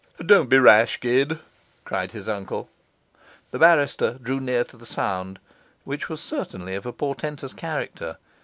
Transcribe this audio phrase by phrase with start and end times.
[0.25, 1.37] 'Don't be rash, Gid,'
[1.85, 2.67] cried his uncle.
[3.51, 5.37] The barrister drew near to the sound,
[5.83, 8.17] which was certainly of a portentous character.